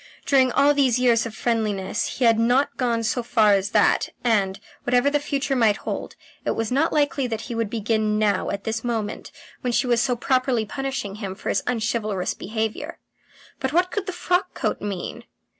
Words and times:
During 0.25 0.51
all 0.53 0.73
these 0.73 0.97
years 0.97 1.27
of 1.27 1.35
friendliness 1.35 2.17
he 2.17 2.25
had 2.25 2.39
not 2.39 2.75
got 2.75 3.05
so 3.05 3.21
far 3.21 3.53
as 3.53 3.69
that, 3.69 4.09
and, 4.23 4.59
whatever 4.83 5.11
the 5.11 5.19
future 5.19 5.55
might 5.55 5.77
hold, 5.77 6.15
it 6.43 6.55
was 6.55 6.71
not 6.71 6.91
likely 6.91 7.27
that 7.27 7.41
he 7.41 7.53
would 7.53 7.69
begin 7.69 8.17
now 8.17 8.49
at 8.49 8.63
this 8.63 8.83
moment 8.83 9.31
when 9.61 9.71
she 9.71 9.85
was 9.85 10.01
so 10.01 10.15
properly 10.15 10.65
punishing 10.65 11.13
him 11.17 11.35
for 11.35 11.49
his 11.49 11.61
unchivalrous 11.67 12.33
behaviour. 12.33 12.97
But 13.59 13.73
what 13.73 13.91
could 13.91 14.07
the 14.07 14.11
frock 14.11 14.55
coat 14.55 14.81
mean? 14.81 15.25